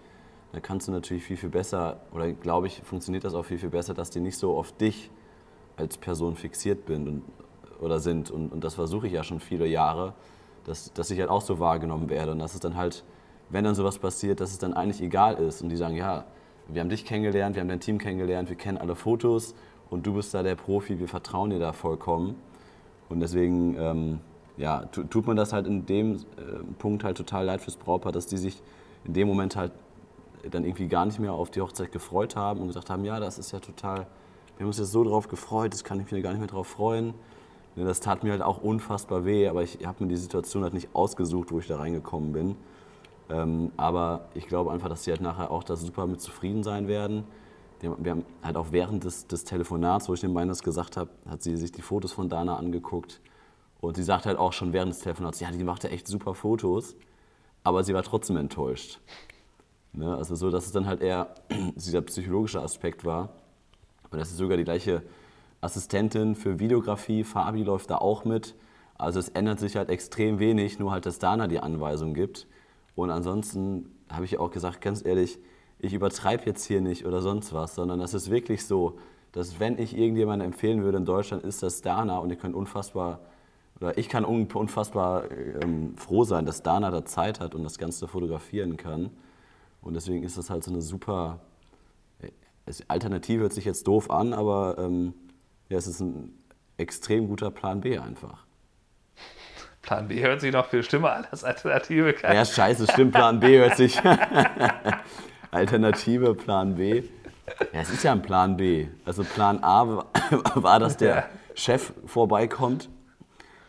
[0.51, 3.69] dann kannst du natürlich viel, viel besser, oder glaube ich, funktioniert das auch viel, viel
[3.69, 5.11] besser, dass die nicht so auf dich
[5.77, 7.23] als Person fixiert bin und,
[7.79, 8.31] oder sind.
[8.31, 10.13] Und, und das versuche ich ja schon viele Jahre,
[10.65, 12.31] dass, dass ich halt auch so wahrgenommen werde.
[12.31, 13.03] Und dass es dann halt,
[13.49, 15.61] wenn dann sowas passiert, dass es dann eigentlich egal ist.
[15.61, 16.25] Und die sagen, ja,
[16.67, 19.55] wir haben dich kennengelernt, wir haben dein Team kennengelernt, wir kennen alle Fotos
[19.89, 22.35] und du bist da der Profi, wir vertrauen dir da vollkommen.
[23.07, 24.19] Und deswegen ähm,
[24.57, 26.19] ja, tut man das halt in dem äh,
[26.77, 28.61] Punkt halt total leid fürs Brautpaar, dass die sich
[29.05, 29.71] in dem Moment halt
[30.49, 33.37] dann irgendwie gar nicht mehr auf die Hochzeit gefreut haben und gesagt haben, ja, das
[33.37, 34.07] ist ja total,
[34.57, 36.67] wir haben uns jetzt so drauf gefreut, das kann ich mir gar nicht mehr drauf
[36.67, 37.13] freuen.
[37.75, 40.73] Ne, das tat mir halt auch unfassbar weh, aber ich habe mir die Situation halt
[40.73, 42.55] nicht ausgesucht, wo ich da reingekommen bin.
[43.29, 46.87] Ähm, aber ich glaube einfach, dass sie halt nachher auch da super mit zufrieden sein
[46.87, 47.23] werden.
[47.81, 51.11] Wir haben halt auch während des, des Telefonats, wo ich dem beiden das gesagt habe,
[51.29, 53.21] hat sie sich die Fotos von Dana angeguckt.
[53.79, 56.33] Und sie sagt halt auch schon während des Telefonats, ja, die macht ja echt super
[56.33, 56.97] Fotos.
[57.63, 58.99] Aber sie war trotzdem enttäuscht.
[59.93, 60.15] Ne?
[60.15, 61.35] Also so, dass es dann halt eher
[61.75, 63.29] dieser psychologische Aspekt war.
[64.11, 65.03] Und dass sie sogar die gleiche
[65.61, 68.55] Assistentin für Videografie, Fabi läuft da auch mit.
[68.97, 72.47] Also es ändert sich halt extrem wenig, nur halt, dass Dana die Anweisung gibt.
[72.95, 75.39] Und ansonsten habe ich auch gesagt, ganz ehrlich,
[75.79, 78.97] ich übertreibe jetzt hier nicht oder sonst was, sondern das ist wirklich so,
[79.31, 83.21] dass wenn ich irgendjemanden empfehlen würde in Deutschland, ist das Dana und ihr könnt unfassbar,
[83.79, 88.07] oder ich kann unfassbar ähm, froh sein, dass Dana da Zeit hat und das Ganze
[88.07, 89.11] fotografieren kann.
[89.81, 91.39] Und deswegen ist das halt so eine super,
[92.87, 95.13] Alternative hört sich jetzt doof an, aber ähm,
[95.69, 96.37] ja, es ist ein
[96.77, 98.45] extrem guter Plan B einfach.
[99.81, 102.13] Plan B hört sich noch viel schlimmer an als Alternative.
[102.21, 103.99] Ja, scheiße, stimmt, Plan B hört sich.
[105.51, 107.03] Alternative, Plan B.
[107.73, 108.87] Ja, es ist ja ein Plan B.
[109.05, 110.03] Also Plan A
[110.55, 112.89] war, dass der Chef vorbeikommt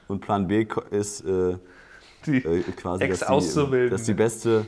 [0.08, 1.56] und Plan B ist äh,
[2.26, 4.66] die äh, quasi, Ex dass die, dass die beste.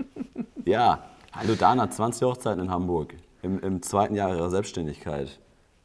[0.64, 5.38] ja, hallo Dana, 20 Hochzeiten in Hamburg im, im zweiten Jahr ihrer Selbstständigkeit.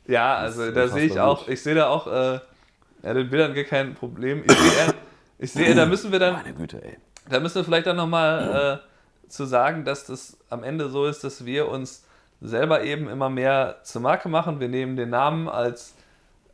[0.07, 2.39] Ja, also da sehe ich auch, ich sehe da auch äh,
[3.03, 4.43] ja, den Bildern gar kein Problem.
[4.45, 4.93] Ich sehe,
[5.39, 6.97] ich sehe, da müssen wir dann, Meine Güte, ey.
[7.29, 11.23] da müssen wir vielleicht dann nochmal äh, zu sagen, dass das am Ende so ist,
[11.23, 12.05] dass wir uns
[12.41, 14.59] selber eben immer mehr zur Marke machen.
[14.59, 15.95] Wir nehmen den Namen als,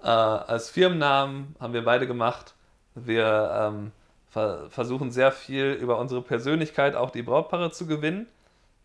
[0.02, 2.54] äh, als Firmennamen, haben wir beide gemacht.
[2.96, 3.92] Wir ähm,
[4.32, 8.28] versuchen sehr viel über unsere Persönlichkeit auch die Brautpaare zu gewinnen,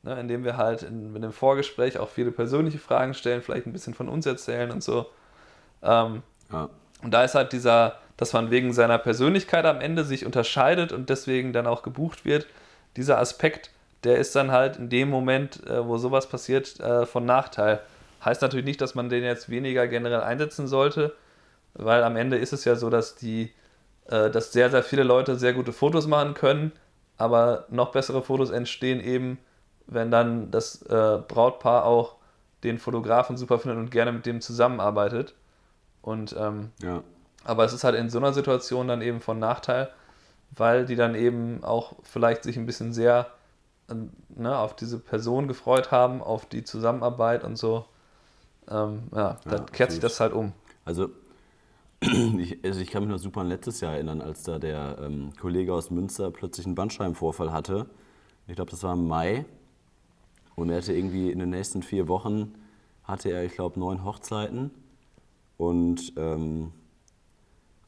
[0.03, 3.73] ne, indem wir halt in, in dem Vorgespräch auch viele persönliche Fragen stellen, vielleicht ein
[3.73, 5.07] bisschen von uns erzählen und so.
[5.83, 6.69] Ähm, ja.
[7.03, 11.11] Und da ist halt dieser, dass man wegen seiner Persönlichkeit am Ende sich unterscheidet und
[11.11, 12.47] deswegen dann auch gebucht wird,
[12.97, 13.71] dieser Aspekt
[14.07, 17.81] der ist dann halt in dem Moment, äh, wo sowas passiert, äh, von Nachteil.
[18.25, 21.15] Heißt natürlich nicht, dass man den jetzt weniger generell einsetzen sollte,
[21.75, 23.53] weil am Ende ist es ja so, dass die,
[24.09, 26.73] äh, dass sehr, sehr viele Leute sehr gute Fotos machen können,
[27.17, 29.39] aber noch bessere Fotos entstehen eben,
[29.87, 32.17] wenn dann das äh, Brautpaar auch
[32.65, 35.35] den Fotografen super findet und gerne mit dem zusammenarbeitet.
[36.03, 37.03] Und ähm, ja.
[37.45, 39.91] aber es ist halt in so einer Situation dann eben von Nachteil,
[40.51, 43.27] weil die dann eben auch vielleicht sich ein bisschen sehr
[44.35, 47.85] ne, auf diese Person gefreut haben, auf die Zusammenarbeit und so,
[48.69, 50.53] ähm, ja, dann ja, kehrt sich das halt um.
[50.85, 51.11] Also
[52.39, 55.33] ich, also ich kann mich noch super an letztes Jahr erinnern, als da der ähm,
[55.41, 57.87] Kollege aus Münster plötzlich einen Bandscheibenvorfall hatte.
[58.47, 59.45] Ich glaube, das war im Mai.
[60.55, 62.55] Und er hatte irgendwie in den nächsten vier Wochen,
[63.05, 64.71] hatte er, ich glaube, neun Hochzeiten.
[65.59, 66.73] Und ähm,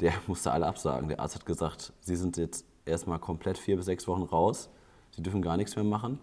[0.01, 1.09] der musste alle absagen.
[1.09, 4.71] Der Arzt hat gesagt, sie sind jetzt erstmal komplett vier bis sechs Wochen raus
[5.18, 6.18] sie dürfen gar nichts mehr machen.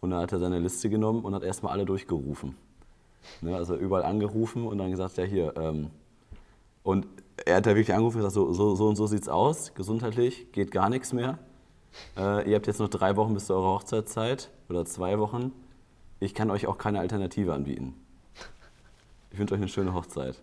[0.00, 2.56] Und dann hat er seine Liste genommen und hat erstmal alle durchgerufen.
[3.40, 5.54] Ne, also überall angerufen und dann gesagt, ja hier.
[5.56, 5.90] Ähm,
[6.84, 7.08] und
[7.44, 10.52] er hat da wirklich angerufen und gesagt, so, so, so und so sieht's aus, gesundheitlich,
[10.52, 11.38] geht gar nichts mehr.
[12.16, 15.50] Äh, ihr habt jetzt noch drei Wochen bis zu eurer Hochzeitszeit oder zwei Wochen.
[16.20, 17.94] Ich kann euch auch keine Alternative anbieten.
[19.30, 20.40] Ich wünsche euch eine schöne Hochzeit.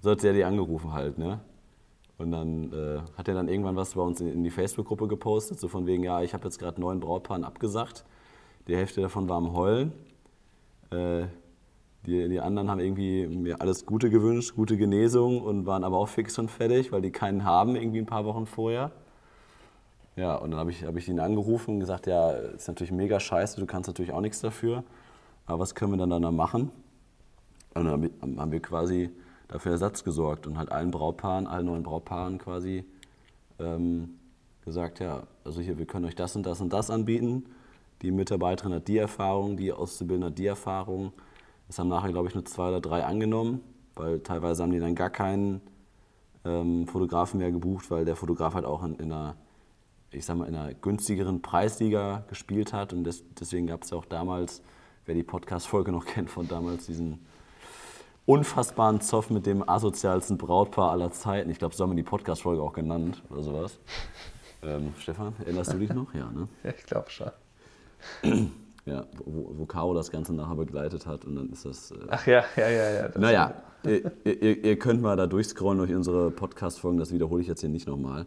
[0.00, 1.40] So hat er die angerufen halt, ne?
[2.18, 5.60] Und dann äh, hat er dann irgendwann was bei uns in, in die Facebook-Gruppe gepostet,
[5.60, 8.06] so von wegen, ja, ich habe jetzt gerade neun Brautpaaren abgesagt.
[8.68, 9.92] Die Hälfte davon war am Heulen.
[10.90, 11.24] Äh,
[12.04, 16.08] die, die anderen haben irgendwie mir alles Gute gewünscht, gute Genesung und waren aber auch
[16.08, 18.92] fix und fertig, weil die keinen haben, irgendwie ein paar Wochen vorher.
[20.14, 23.20] Ja, und dann habe ich, hab ich ihn angerufen und gesagt, ja, ist natürlich mega
[23.20, 24.84] scheiße, du kannst natürlich auch nichts dafür,
[25.46, 26.70] aber was können wir dann da machen?
[27.74, 29.10] Und dann haben wir quasi
[29.48, 32.84] dafür Ersatz gesorgt und halt allen Brautpaaren, allen neuen Brautpaaren quasi
[33.58, 34.18] ähm,
[34.64, 37.44] gesagt, ja, also hier, wir können euch das und das und das anbieten.
[38.02, 41.12] Die Mitarbeiterin hat die Erfahrung, die Auszubildende hat die Erfahrung.
[41.66, 43.60] Das haben nachher, glaube ich, nur zwei oder drei angenommen,
[43.94, 45.60] weil teilweise haben die dann gar keinen
[46.44, 49.36] ähm, Fotografen mehr gebucht, weil der Fotograf halt auch in, in, einer,
[50.10, 52.92] ich sag mal, in einer günstigeren Preisliga gespielt hat.
[52.92, 54.62] Und des, deswegen gab es ja auch damals,
[55.04, 57.26] wer die Podcast-Folge noch kennt von damals, diesen
[58.26, 61.50] unfassbaren Zoff mit dem asozialsten Brautpaar aller Zeiten.
[61.50, 63.78] Ich glaube, so haben wir die Podcast-Folge auch genannt oder sowas.
[64.62, 66.12] Ähm, Stefan, erinnerst du dich noch?
[66.14, 66.48] Ja, ne?
[66.64, 67.30] Ja, ich glaube schon.
[68.86, 71.90] Ja, wo, wo Caro das Ganze nachher begleitet hat und dann ist das.
[71.90, 73.18] Äh, Ach ja, ja, ja, ja.
[73.18, 77.60] Naja, ihr, ihr, ihr, könnt mal da durchscrollen durch unsere Podcast-Folgen, das wiederhole ich jetzt
[77.60, 78.26] hier nicht nochmal.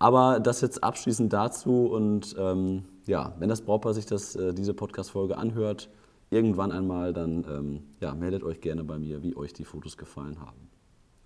[0.00, 4.74] Aber das jetzt abschließend dazu und ähm, ja, wenn das Brautpaar sich das, äh, diese
[4.74, 5.88] Podcast-Folge anhört,
[6.30, 10.40] irgendwann einmal, dann ähm, ja, meldet euch gerne bei mir, wie euch die Fotos gefallen
[10.40, 10.68] haben.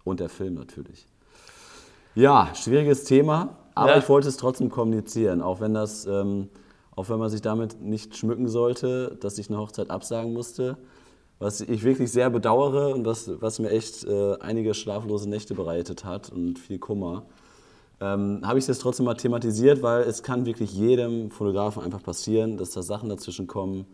[0.04, 1.06] Und der Film natürlich.
[2.14, 3.98] Ja, schwieriges Thema, aber ja.
[3.98, 6.48] ich wollte es trotzdem kommunizieren, auch wenn das, ähm,
[6.96, 10.78] auch wenn man sich damit nicht schmücken sollte, dass ich eine Hochzeit absagen musste,
[11.38, 16.04] was ich wirklich sehr bedauere und was, was mir echt äh, einige schlaflose Nächte bereitet
[16.04, 17.26] hat und viel Kummer.
[18.00, 22.56] Ähm, habe ich jetzt trotzdem mal thematisiert, weil es kann wirklich jedem Fotografen einfach passieren,
[22.56, 23.86] dass da Sachen dazwischen kommen,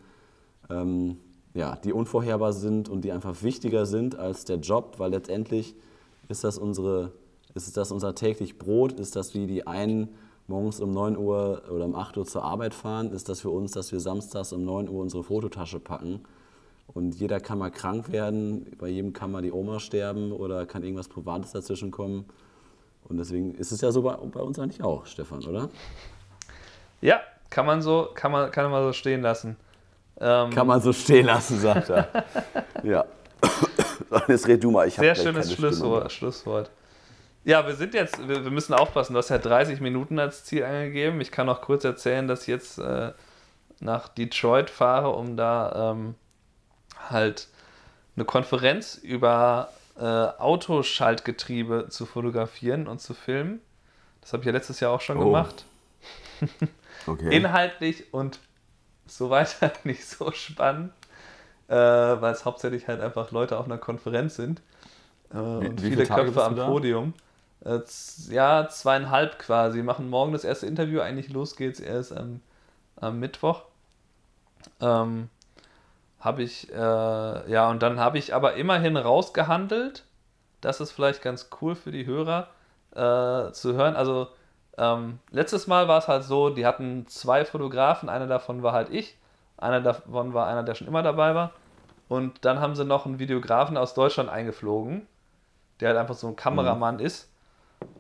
[0.71, 1.19] ähm,
[1.55, 5.75] ja, die unvorherbar sind und die einfach wichtiger sind als der Job, weil letztendlich
[6.29, 7.13] ist das, unsere,
[7.55, 10.09] ist das unser täglich Brot, ist das wie die einen
[10.53, 13.73] morgens um 9 Uhr oder um 8 Uhr zur Arbeit fahren, ist das für uns,
[13.73, 16.21] dass wir samstags um 9 Uhr unsere Fototasche packen.
[16.87, 20.83] Und jeder kann mal krank werden, bei jedem kann mal die Oma sterben oder kann
[20.83, 22.27] irgendwas Privates dazwischen kommen.
[23.09, 25.71] Und deswegen ist es ja so bei, bei uns eigentlich auch, Stefan, oder?
[27.01, 29.57] Ja, kann man so, kann man, kann man so stehen lassen.
[30.21, 32.09] Ähm, kann man so stehen lassen, sagt er.
[32.83, 33.07] ja.
[34.29, 34.87] Jetzt red du mal.
[34.87, 36.71] Ich Sehr schönes Schlusswort, Schlusswort.
[37.45, 39.15] Ja, wir sind jetzt, wir, wir, müssen aufpassen.
[39.15, 41.21] Du hast ja 30 Minuten als Ziel angegeben.
[41.21, 43.13] Ich kann noch kurz erzählen, dass ich jetzt äh,
[43.81, 46.15] nach Detroit fahre, um da ähm,
[47.11, 47.49] halt
[48.15, 53.61] eine Konferenz über äh, Autoschaltgetriebe zu fotografieren und zu filmen.
[54.21, 55.25] Das habe ich ja letztes Jahr auch schon oh.
[55.25, 55.65] gemacht.
[57.07, 57.37] okay.
[57.37, 58.39] Inhaltlich und
[59.07, 60.93] so weiter nicht so spannend,
[61.69, 64.63] äh, weil es hauptsächlich halt einfach Leute auf einer Konferenz sind
[65.33, 67.15] äh, und wie viele Köpfe am Podium.
[67.65, 67.81] Äh,
[68.29, 69.77] ja, zweieinhalb quasi.
[69.77, 71.01] Wir machen morgen das erste Interview.
[71.01, 72.41] Eigentlich los geht's erst am,
[72.97, 73.63] am Mittwoch.
[74.81, 75.29] Ähm,
[76.21, 76.77] habe ich, äh,
[77.51, 80.05] ja, und dann habe ich aber immerhin rausgehandelt.
[80.61, 82.49] Das ist vielleicht ganz cool für die Hörer
[82.93, 83.97] äh, zu hören.
[83.97, 84.29] Also,
[84.79, 88.91] ähm, letztes Mal war es halt so, die hatten zwei Fotografen, einer davon war halt
[88.91, 89.19] ich,
[89.57, 91.53] einer davon war einer, der schon immer dabei war.
[92.09, 95.07] Und dann haben sie noch einen Videografen aus Deutschland eingeflogen,
[95.81, 97.07] der halt einfach so ein Kameramann mhm.
[97.07, 97.32] ist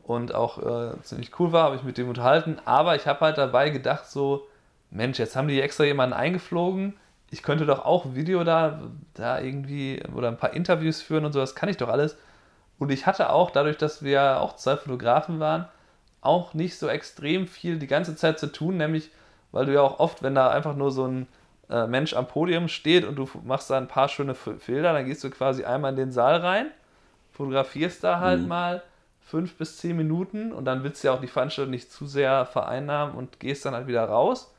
[0.05, 2.59] und auch äh, ziemlich cool war, habe ich mit dem unterhalten.
[2.65, 4.47] Aber ich habe halt dabei gedacht, so,
[4.91, 6.95] Mensch, jetzt haben die extra jemanden eingeflogen.
[7.31, 8.81] Ich könnte doch auch ein Video da,
[9.15, 12.17] da irgendwie oder ein paar Interviews führen und so, das kann ich doch alles.
[12.79, 15.67] Und ich hatte auch, dadurch, dass wir auch zwei Fotografen waren,
[16.21, 19.11] auch nicht so extrem viel die ganze Zeit zu tun, nämlich
[19.53, 21.27] weil du ja auch oft, wenn da einfach nur so ein
[21.71, 24.35] äh, Mensch am Podium steht und du machst da ein paar schöne
[24.67, 26.71] Bilder, dann gehst du quasi einmal in den Saal rein,
[27.33, 28.49] fotografierst da halt mhm.
[28.49, 28.83] mal
[29.25, 32.47] fünf bis zehn Minuten und dann willst du ja auch die Veranstaltung nicht zu sehr
[32.47, 34.53] vereinnahmen und gehst dann halt wieder raus.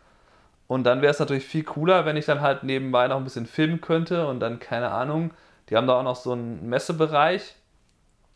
[0.68, 3.46] Und dann wäre es natürlich viel cooler, wenn ich dann halt nebenbei noch ein bisschen
[3.46, 5.32] filmen könnte und dann, keine Ahnung,
[5.70, 7.56] die haben da auch noch so einen Messebereich.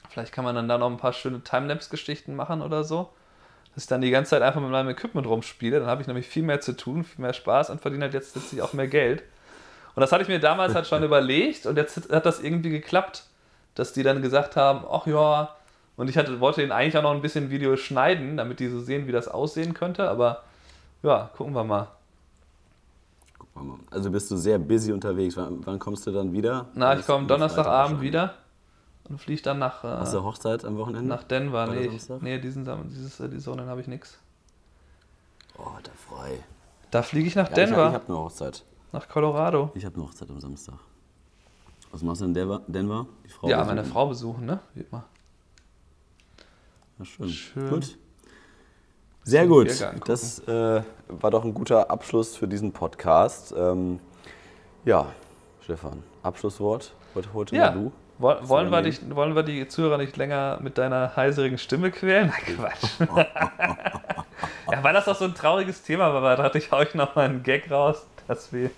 [0.09, 3.09] Vielleicht kann man dann da noch ein paar schöne Timelapse-Geschichten machen oder so.
[3.73, 5.79] Dass ich dann die ganze Zeit einfach mit meinem Equipment rumspiele.
[5.79, 8.35] Dann habe ich nämlich viel mehr zu tun, viel mehr Spaß und verdiene halt jetzt
[8.35, 9.23] letztlich auch mehr Geld.
[9.95, 13.23] Und das hatte ich mir damals halt schon überlegt und jetzt hat das irgendwie geklappt,
[13.75, 15.56] dass die dann gesagt haben, ach ja,
[15.97, 18.79] und ich hatte, wollte ihnen eigentlich auch noch ein bisschen Video schneiden, damit die so
[18.79, 20.07] sehen, wie das aussehen könnte.
[20.09, 20.43] Aber
[21.01, 21.87] ja, gucken wir mal.
[23.37, 23.79] Gucken wir mal.
[23.89, 25.35] Also bist du sehr busy unterwegs.
[25.35, 26.67] Wann, wann kommst du dann wieder?
[26.75, 28.35] Na, ich komme Donnerstagabend wieder
[29.09, 29.83] und fliege dann nach.
[29.83, 31.09] Äh, Hast du Hochzeit am Wochenende?
[31.09, 31.65] Nach Denver.
[31.65, 34.19] Nee, ich, nee diesen, dieses, äh, dieses Wochenende habe ich nichts.
[35.57, 36.43] Oh, da frei.
[36.91, 37.85] Da fliege ich nach ja, Denver.
[37.85, 38.63] Ich, ich habe eine Hochzeit.
[38.91, 39.71] Nach Colorado.
[39.73, 40.75] Ich habe eine Hochzeit am Samstag.
[41.91, 42.61] Was machst du in Denver?
[42.67, 43.07] Denver?
[43.25, 43.75] Die Frau ja, besuchen?
[43.75, 44.59] meine Frau besuchen, ne?
[44.75, 45.03] Wie immer.
[47.03, 47.29] Schön.
[47.29, 47.69] schön.
[47.69, 47.97] Gut.
[49.23, 49.85] Sehr gut.
[50.05, 53.53] Das äh, war doch ein guter Abschluss für diesen Podcast.
[53.55, 53.99] Ähm,
[54.85, 55.07] ja,
[55.61, 56.93] Stefan, Abschlusswort.
[57.13, 57.71] Heute, heute ja.
[57.71, 57.91] du.
[58.19, 62.33] Woll, wollen, wir dich, wollen wir die Zuhörer nicht länger mit deiner heiserigen Stimme quälen?
[62.33, 62.99] Na Quatsch.
[64.71, 67.25] ja, weil das doch so ein trauriges Thema war, da hatte ich euch noch mal
[67.25, 68.71] einen Gag raus, dass wir ein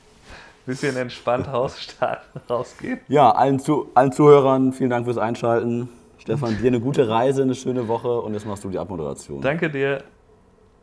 [0.65, 1.47] bisschen entspannt
[2.49, 2.99] rausgehen.
[3.07, 5.87] Ja, allen, zu, allen Zuhörern vielen Dank fürs Einschalten.
[6.29, 9.41] Stefan, dir eine gute Reise, eine schöne Woche und jetzt machst du die Abmoderation.
[9.41, 10.03] Danke dir.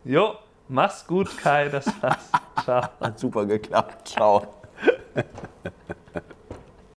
[0.05, 0.35] Jo,
[0.67, 2.33] mach's gut, Kai, das war's.
[2.65, 2.83] Ciao.
[2.99, 4.09] Hat super geklappt.
[4.09, 4.43] Ciao.